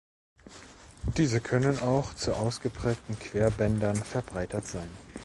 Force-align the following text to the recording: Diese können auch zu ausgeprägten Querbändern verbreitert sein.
Diese 1.15 1.41
können 1.41 1.77
auch 1.77 2.15
zu 2.15 2.33
ausgeprägten 2.35 3.19
Querbändern 3.19 3.97
verbreitert 3.97 4.65
sein. 4.65 4.89